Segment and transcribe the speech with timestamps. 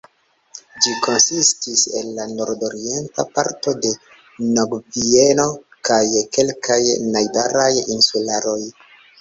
[0.83, 3.93] Ĝi konsistis el la nordorienta parto de
[4.57, 5.47] Novgvineo
[5.91, 6.03] kaj
[6.39, 6.83] kelkaj
[7.15, 8.61] najbaraj insularoj.